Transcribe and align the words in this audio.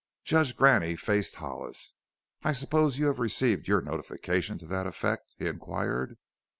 Judge 0.23 0.55
Graney 0.57 0.95
faced 0.95 1.35
Hollis. 1.35 1.93
"I 2.41 2.53
suppose 2.53 2.97
you 2.97 3.05
have 3.05 3.19
received 3.19 3.67
your 3.67 3.81
notification 3.83 4.57
to 4.57 4.65
that 4.65 4.87
effect?" 4.87 5.35
he 5.37 5.45
inquired. 5.45 6.17